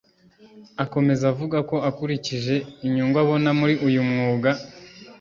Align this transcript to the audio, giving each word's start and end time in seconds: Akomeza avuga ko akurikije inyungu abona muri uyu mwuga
Akomeza 0.83 1.23
avuga 1.31 1.57
ko 1.69 1.75
akurikije 1.89 2.55
inyungu 2.85 3.15
abona 3.23 3.49
muri 3.59 3.75
uyu 3.87 4.01
mwuga 4.09 4.49